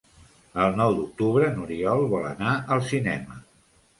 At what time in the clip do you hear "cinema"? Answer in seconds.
2.87-3.37